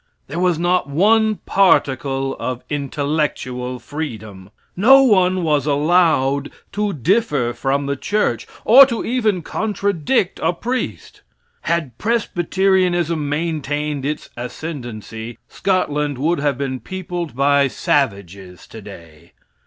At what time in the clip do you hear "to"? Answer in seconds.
6.71-6.91, 8.87-9.05